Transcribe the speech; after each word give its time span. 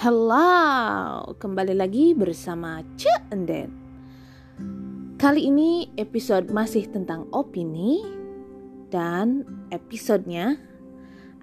Hello, 0.00 1.28
kembali 1.36 1.76
lagi 1.76 2.16
bersama 2.16 2.80
Cek 2.96 3.36
Enden. 3.36 3.68
Kali 5.20 5.52
ini 5.52 5.92
episode 6.00 6.48
masih 6.48 6.88
tentang 6.88 7.28
opini 7.36 8.00
dan 8.88 9.44
episodenya 9.68 10.56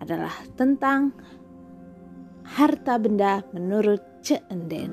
adalah 0.02 0.34
tentang 0.58 1.14
harta 2.50 2.98
benda 2.98 3.46
menurut 3.54 4.02
Cek 4.26 4.50
Enden. 4.50 4.90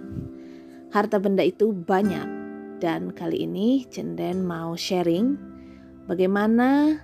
Harta 0.92 1.16
benda 1.16 1.40
itu 1.40 1.72
banyak 1.72 2.28
dan 2.84 3.16
kali 3.16 3.48
ini 3.48 3.88
Cenden 3.88 4.44
mau 4.44 4.76
sharing 4.76 5.40
bagaimana 6.04 7.00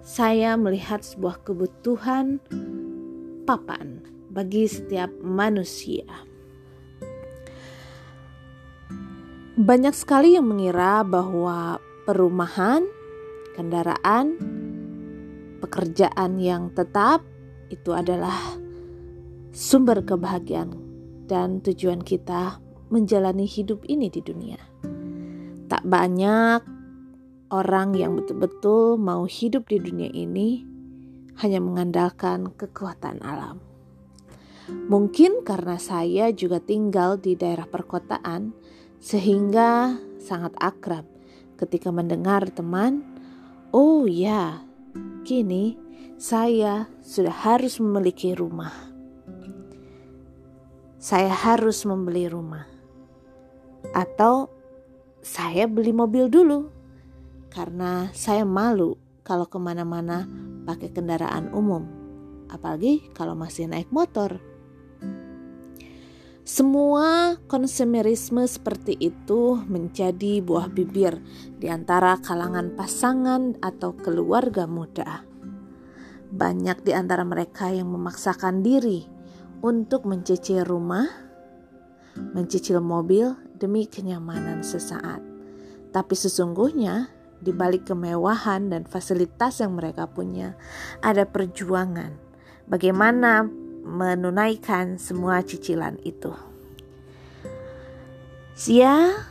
saya 0.00 0.56
melihat 0.56 1.04
sebuah 1.04 1.44
kebutuhan 1.44 2.40
papan 3.44 4.11
bagi 4.32 4.64
setiap 4.64 5.12
manusia. 5.20 6.08
Banyak 9.52 9.92
sekali 9.92 10.32
yang 10.32 10.48
mengira 10.48 11.04
bahwa 11.04 11.76
perumahan, 12.08 12.88
kendaraan, 13.52 14.40
pekerjaan 15.60 16.40
yang 16.40 16.72
tetap 16.72 17.20
itu 17.68 17.92
adalah 17.92 18.56
sumber 19.52 20.00
kebahagiaan 20.00 20.72
dan 21.28 21.60
tujuan 21.60 22.00
kita 22.00 22.56
menjalani 22.88 23.44
hidup 23.44 23.84
ini 23.84 24.08
di 24.08 24.24
dunia. 24.24 24.60
Tak 25.68 25.84
banyak 25.84 26.60
orang 27.52 27.92
yang 27.92 28.16
betul-betul 28.16 28.96
mau 28.96 29.28
hidup 29.28 29.68
di 29.68 29.76
dunia 29.80 30.08
ini 30.12 30.64
hanya 31.40 31.60
mengandalkan 31.60 32.52
kekuatan 32.56 33.20
alam. 33.20 33.71
Mungkin 34.70 35.42
karena 35.42 35.74
saya 35.74 36.30
juga 36.30 36.62
tinggal 36.62 37.18
di 37.18 37.34
daerah 37.34 37.66
perkotaan, 37.66 38.54
sehingga 39.02 39.98
sangat 40.22 40.54
akrab 40.62 41.02
ketika 41.58 41.90
mendengar 41.90 42.46
teman, 42.54 43.02
"Oh 43.74 44.06
ya, 44.06 44.62
kini 45.26 45.74
saya 46.14 46.86
sudah 47.02 47.34
harus 47.34 47.82
memiliki 47.82 48.38
rumah. 48.38 48.70
Saya 51.02 51.34
harus 51.34 51.82
membeli 51.82 52.30
rumah, 52.30 52.70
atau 53.90 54.46
saya 55.18 55.66
beli 55.66 55.90
mobil 55.90 56.30
dulu 56.30 56.70
karena 57.50 58.14
saya 58.14 58.46
malu 58.46 58.94
kalau 59.26 59.50
ke 59.50 59.58
mana-mana 59.58 60.30
pakai 60.62 60.94
kendaraan 60.94 61.50
umum, 61.50 61.82
apalagi 62.46 63.10
kalau 63.10 63.34
masih 63.34 63.66
naik 63.66 63.90
motor." 63.90 64.51
Semua 66.42 67.38
konsumerisme 67.46 68.42
seperti 68.50 68.98
itu 68.98 69.62
menjadi 69.62 70.42
buah 70.42 70.66
bibir 70.74 71.22
di 71.62 71.70
antara 71.70 72.18
kalangan 72.18 72.74
pasangan 72.74 73.62
atau 73.62 73.94
keluarga 73.94 74.66
muda. 74.66 75.22
Banyak 76.34 76.82
di 76.82 76.98
antara 76.98 77.22
mereka 77.22 77.70
yang 77.70 77.94
memaksakan 77.94 78.58
diri 78.58 79.06
untuk 79.62 80.02
mencicil 80.02 80.66
rumah, 80.66 81.06
mencicil 82.34 82.82
mobil 82.82 83.38
demi 83.54 83.86
kenyamanan 83.86 84.66
sesaat. 84.66 85.22
Tapi 85.94 86.14
sesungguhnya 86.18 87.06
di 87.38 87.54
balik 87.54 87.86
kemewahan 87.86 88.66
dan 88.66 88.82
fasilitas 88.82 89.62
yang 89.62 89.78
mereka 89.78 90.10
punya 90.10 90.58
ada 91.06 91.22
perjuangan. 91.22 92.18
Bagaimana 92.66 93.61
menunaikan 93.82 94.96
semua 94.96 95.42
cicilan 95.42 95.98
itu. 96.06 96.32
Ya, 98.70 99.26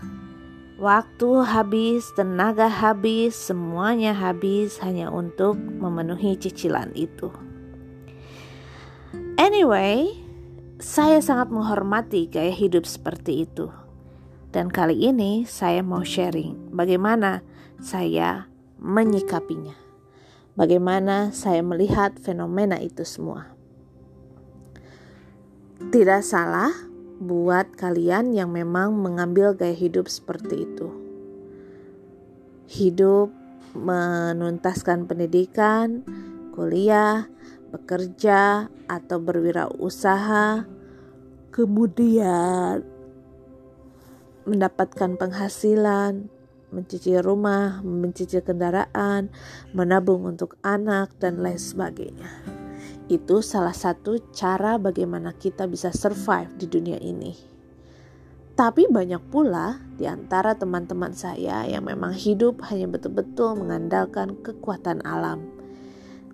waktu 0.75 1.29
habis, 1.47 2.11
tenaga 2.13 2.67
habis, 2.67 3.33
semuanya 3.33 4.11
habis 4.11 4.77
hanya 4.83 5.07
untuk 5.07 5.55
memenuhi 5.55 6.35
cicilan 6.35 6.91
itu. 6.93 7.31
Anyway, 9.39 10.11
saya 10.81 11.23
sangat 11.23 11.53
menghormati 11.53 12.27
gaya 12.27 12.51
hidup 12.51 12.83
seperti 12.83 13.47
itu. 13.47 13.71
Dan 14.51 14.67
kali 14.67 15.07
ini 15.07 15.47
saya 15.47 15.79
mau 15.79 16.03
sharing 16.03 16.75
bagaimana 16.75 17.39
saya 17.79 18.51
menyikapinya. 18.81 19.77
Bagaimana 20.59 21.31
saya 21.31 21.63
melihat 21.63 22.19
fenomena 22.19 22.75
itu 22.83 23.07
semua. 23.07 23.60
Tidak 25.89 26.21
salah 26.21 26.69
buat 27.17 27.73
kalian 27.73 28.37
yang 28.37 28.53
memang 28.53 28.93
mengambil 28.93 29.57
gaya 29.57 29.73
hidup 29.73 30.05
seperti 30.05 30.69
itu. 30.69 30.93
Hidup 32.69 33.33
menuntaskan 33.73 35.09
pendidikan, 35.09 36.05
kuliah, 36.53 37.25
bekerja, 37.73 38.69
atau 38.85 39.17
berwirausaha, 39.17 40.67
kemudian 41.49 42.83
mendapatkan 44.43 45.15
penghasilan, 45.15 46.27
mencicil 46.73 47.21
rumah, 47.21 47.83
mencicil 47.83 48.41
kendaraan, 48.43 49.29
menabung 49.71 50.25
untuk 50.27 50.57
anak, 50.63 51.13
dan 51.19 51.39
lain 51.39 51.59
sebagainya. 51.59 52.60
Itu 53.11 53.43
salah 53.43 53.75
satu 53.75 54.23
cara 54.31 54.79
bagaimana 54.79 55.35
kita 55.35 55.67
bisa 55.67 55.91
survive 55.91 56.47
di 56.55 56.63
dunia 56.63 56.95
ini. 56.95 57.35
Tapi 58.55 58.87
banyak 58.87 59.19
pula 59.27 59.83
di 59.99 60.07
antara 60.07 60.55
teman-teman 60.55 61.11
saya 61.11 61.67
yang 61.67 61.91
memang 61.91 62.15
hidup 62.15 62.63
hanya 62.71 62.87
betul-betul 62.87 63.59
mengandalkan 63.59 64.39
kekuatan 64.39 65.03
alam. 65.03 65.43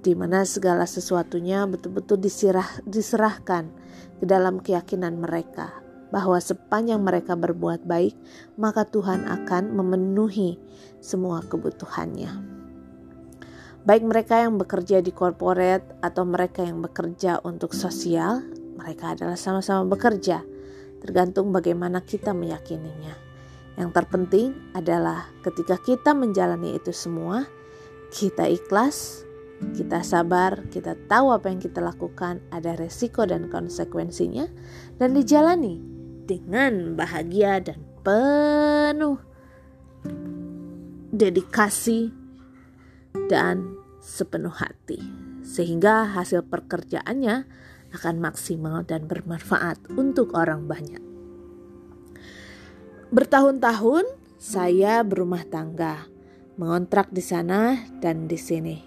Di 0.06 0.14
mana 0.14 0.46
segala 0.46 0.86
sesuatunya 0.86 1.66
betul-betul 1.66 2.22
diserah, 2.22 2.70
diserahkan 2.86 3.74
ke 4.22 4.30
dalam 4.30 4.62
keyakinan 4.62 5.18
mereka 5.18 5.74
bahwa 6.14 6.38
sepanjang 6.38 7.02
mereka 7.02 7.34
berbuat 7.34 7.90
baik, 7.90 8.14
maka 8.54 8.86
Tuhan 8.86 9.26
akan 9.26 9.74
memenuhi 9.74 10.62
semua 11.02 11.42
kebutuhannya 11.42 12.57
baik 13.88 14.04
mereka 14.04 14.44
yang 14.44 14.60
bekerja 14.60 15.00
di 15.00 15.16
corporate 15.16 15.96
atau 16.04 16.28
mereka 16.28 16.60
yang 16.60 16.84
bekerja 16.84 17.40
untuk 17.48 17.72
sosial, 17.72 18.44
mereka 18.76 19.16
adalah 19.16 19.40
sama-sama 19.40 19.88
bekerja, 19.88 20.44
tergantung 21.00 21.56
bagaimana 21.56 22.04
kita 22.04 22.36
meyakininya. 22.36 23.16
Yang 23.80 23.90
terpenting 23.96 24.60
adalah 24.76 25.32
ketika 25.40 25.80
kita 25.80 26.12
menjalani 26.12 26.76
itu 26.76 26.92
semua, 26.92 27.48
kita 28.12 28.52
ikhlas, 28.52 29.24
kita 29.72 30.04
sabar, 30.04 30.68
kita 30.68 31.00
tahu 31.08 31.32
apa 31.32 31.48
yang 31.48 31.64
kita 31.64 31.80
lakukan, 31.80 32.44
ada 32.52 32.76
resiko 32.76 33.24
dan 33.24 33.48
konsekuensinya, 33.48 34.52
dan 35.00 35.16
dijalani 35.16 35.80
dengan 36.28 37.00
bahagia 37.00 37.64
dan 37.64 37.80
penuh 38.04 39.16
dedikasi 41.16 42.12
dan 43.32 43.77
sepenuh 44.08 44.56
hati, 44.56 45.04
sehingga 45.44 46.08
hasil 46.16 46.48
pekerjaannya 46.48 47.44
akan 47.92 48.16
maksimal 48.24 48.88
dan 48.88 49.04
bermanfaat 49.04 49.84
untuk 50.00 50.32
orang 50.32 50.64
banyak. 50.64 51.04
Bertahun-tahun 53.12 54.08
saya 54.40 55.04
berumah 55.04 55.44
tangga, 55.52 56.08
mengontrak 56.56 57.12
di 57.12 57.20
sana 57.20 57.76
dan 58.00 58.32
di 58.32 58.40
sini, 58.40 58.80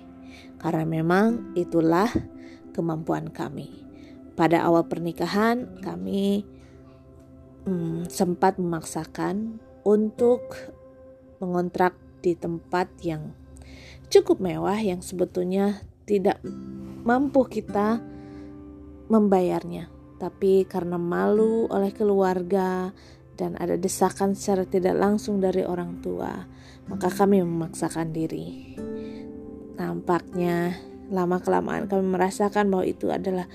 karena 0.56 0.88
memang 0.88 1.52
itulah 1.52 2.08
kemampuan 2.72 3.28
kami. 3.28 3.68
Pada 4.40 4.64
awal 4.64 4.88
pernikahan, 4.88 5.80
kami 5.84 6.48
hmm, 7.68 8.08
sempat 8.08 8.56
memaksakan 8.56 9.60
untuk 9.84 10.56
mengontrak 11.44 11.96
di 12.20 12.36
tempat 12.36 12.88
yang 13.00 13.32
cukup 14.10 14.42
mewah 14.42 14.76
yang 14.76 15.00
sebetulnya 15.00 15.86
tidak 16.04 16.42
mampu 17.06 17.46
kita 17.46 18.02
membayarnya. 19.06 19.86
Tapi 20.20 20.68
karena 20.68 21.00
malu 21.00 21.64
oleh 21.70 21.94
keluarga 21.94 22.92
dan 23.38 23.56
ada 23.56 23.80
desakan 23.80 24.36
secara 24.36 24.68
tidak 24.68 24.98
langsung 24.98 25.40
dari 25.40 25.64
orang 25.64 26.04
tua, 26.04 26.44
maka 26.92 27.08
kami 27.08 27.40
memaksakan 27.40 28.12
diri. 28.12 28.76
Nampaknya 29.80 30.76
lama-kelamaan 31.08 31.88
kami 31.88 32.04
merasakan 32.04 32.68
bahwa 32.68 32.84
itu 32.84 33.08
adalah 33.08 33.48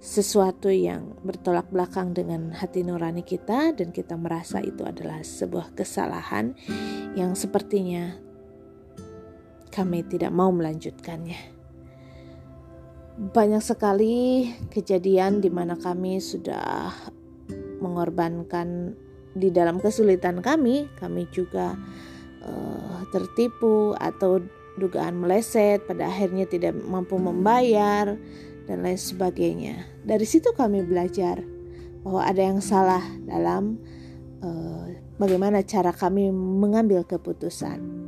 sesuatu 0.00 0.68
yang 0.68 1.16
bertolak 1.24 1.68
belakang 1.72 2.12
dengan 2.12 2.52
hati 2.52 2.84
nurani 2.84 3.24
kita 3.24 3.72
dan 3.72 3.92
kita 3.92 4.16
merasa 4.16 4.60
itu 4.60 4.84
adalah 4.84 5.20
sebuah 5.20 5.76
kesalahan 5.76 6.56
yang 7.16 7.36
sepertinya 7.36 8.29
kami 9.70 10.02
tidak 10.06 10.34
mau 10.34 10.50
melanjutkannya. 10.50 11.62
banyak 13.20 13.60
sekali 13.60 14.48
kejadian 14.72 15.44
di 15.44 15.52
mana 15.52 15.76
kami 15.76 16.16
sudah 16.24 16.88
mengorbankan 17.84 18.96
di 19.36 19.52
dalam 19.52 19.76
kesulitan 19.76 20.40
kami, 20.40 20.88
kami 20.96 21.28
juga 21.28 21.76
uh, 22.40 23.04
tertipu 23.12 23.92
atau 24.00 24.40
dugaan 24.80 25.20
meleset, 25.20 25.84
pada 25.84 26.08
akhirnya 26.08 26.48
tidak 26.48 26.72
mampu 26.80 27.20
membayar 27.20 28.16
dan 28.64 28.76
lain 28.80 28.96
sebagainya. 28.96 29.84
Dari 30.00 30.24
situ 30.24 30.56
kami 30.56 30.80
belajar 30.80 31.44
bahwa 32.00 32.24
ada 32.24 32.40
yang 32.40 32.64
salah 32.64 33.04
dalam 33.28 33.76
uh, 34.40 34.88
bagaimana 35.20 35.60
cara 35.60 35.92
kami 35.92 36.32
mengambil 36.32 37.04
keputusan. 37.04 37.99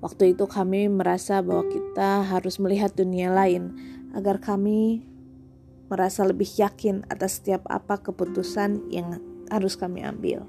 Waktu 0.00 0.32
itu 0.32 0.48
kami 0.48 0.88
merasa 0.88 1.44
bahwa 1.44 1.68
kita 1.68 2.24
harus 2.24 2.56
melihat 2.56 2.96
dunia 2.96 3.28
lain 3.28 3.76
agar 4.16 4.40
kami 4.40 5.04
merasa 5.92 6.24
lebih 6.24 6.48
yakin 6.56 7.04
atas 7.12 7.36
setiap 7.36 7.68
apa 7.68 8.00
keputusan 8.00 8.88
yang 8.88 9.20
harus 9.52 9.76
kami 9.76 10.00
ambil. 10.00 10.48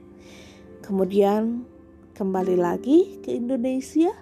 Kemudian 0.85 1.67
kembali 2.15 2.55
lagi 2.55 3.19
ke 3.19 3.35
Indonesia 3.35 4.15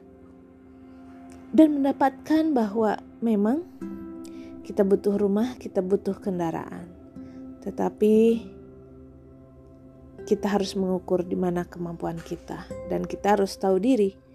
dan 1.53 1.77
mendapatkan 1.77 2.49
bahwa 2.49 2.97
memang 3.21 3.61
kita 4.65 4.81
butuh 4.81 5.13
rumah, 5.13 5.53
kita 5.61 5.85
butuh 5.85 6.17
kendaraan. 6.17 6.89
Tetapi 7.61 8.15
kita 10.25 10.45
harus 10.45 10.73
mengukur 10.73 11.21
di 11.21 11.37
mana 11.37 11.65
kemampuan 11.65 12.17
kita 12.17 12.65
dan 12.89 13.05
kita 13.05 13.37
harus 13.37 13.53
tahu 13.57 13.81
diri 13.81 14.28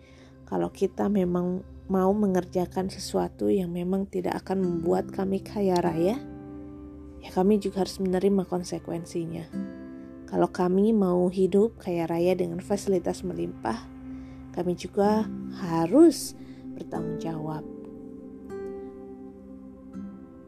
kalau 0.44 0.68
kita 0.70 1.08
memang 1.08 1.64
mau 1.88 2.12
mengerjakan 2.16 2.88
sesuatu 2.88 3.52
yang 3.52 3.72
memang 3.72 4.08
tidak 4.08 4.44
akan 4.44 4.64
membuat 4.64 5.12
kami 5.12 5.44
kaya 5.44 5.76
raya, 5.80 6.16
ya 7.20 7.30
kami 7.32 7.60
juga 7.60 7.84
harus 7.84 8.00
menerima 8.00 8.48
konsekuensinya. 8.48 9.48
Kalau 10.24 10.48
kami 10.48 10.96
mau 10.96 11.28
hidup 11.28 11.76
kaya 11.80 12.08
raya 12.08 12.32
dengan 12.32 12.64
fasilitas 12.64 13.20
melimpah, 13.20 13.84
kami 14.56 14.76
juga 14.76 15.28
harus 15.60 16.32
bertanggung 16.74 17.20
jawab 17.20 17.64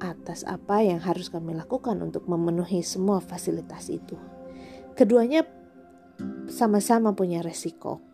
atas 0.00 0.44
apa 0.44 0.84
yang 0.84 1.00
harus 1.00 1.32
kami 1.32 1.56
lakukan 1.56 1.96
untuk 2.04 2.28
memenuhi 2.28 2.84
semua 2.84 3.18
fasilitas 3.24 3.88
itu. 3.88 4.14
Keduanya 4.96 5.44
sama-sama 6.48 7.12
punya 7.12 7.40
resiko. 7.44 8.05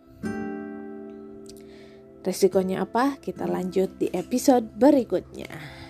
Resikonya 2.23 2.87
apa? 2.87 3.19
Kita 3.19 3.51
lanjut 3.51 3.99
di 3.99 4.07
episode 4.15 4.71
berikutnya. 4.79 5.81